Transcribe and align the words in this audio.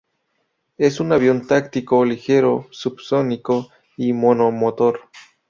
Es 0.79 0.99
un 0.99 1.11
avión 1.11 1.45
táctico 1.45 2.03
ligero 2.05 2.65
subsónico 2.71 3.69
y 3.97 4.13
monomotor. 4.13 4.99